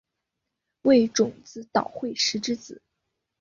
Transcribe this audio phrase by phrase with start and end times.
[0.81, 2.81] 为种子岛惠时之子。